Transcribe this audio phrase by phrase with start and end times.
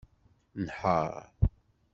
[0.63, 1.11] Nheṛ!